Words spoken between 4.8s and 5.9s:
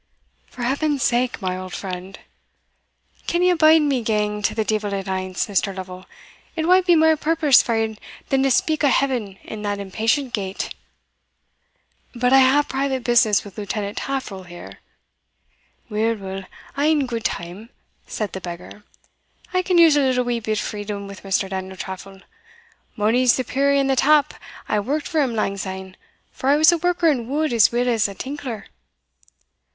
at ance, Mr.